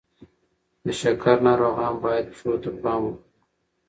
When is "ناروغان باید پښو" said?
1.47-2.51